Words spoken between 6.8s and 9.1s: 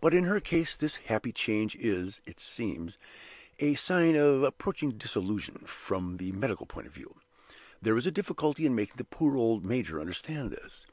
of view. There is a difficulty in making the